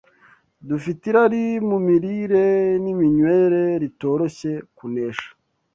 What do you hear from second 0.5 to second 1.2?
Dufite